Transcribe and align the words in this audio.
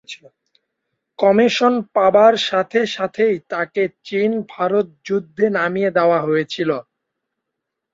Commission 1.19 1.73
পাবার 1.95 2.33
সাথে 2.47 2.79
সাথেই 2.95 3.35
তাকে 3.49 3.81
চীন-ভারত 4.07 4.87
যুদ্ধে 5.07 5.45
নামিয়ে 5.57 5.89
দেওয়া 5.97 6.19
হয়েছিলো। 6.21 6.77